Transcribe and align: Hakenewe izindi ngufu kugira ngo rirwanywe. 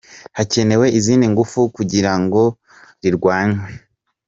Hakenewe 0.37 0.85
izindi 0.99 1.25
ngufu 1.33 1.59
kugira 1.75 2.13
ngo 2.21 2.43
rirwanywe. 3.01 3.67